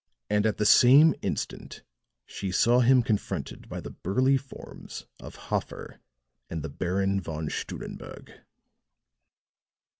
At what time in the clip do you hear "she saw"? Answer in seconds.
2.25-2.79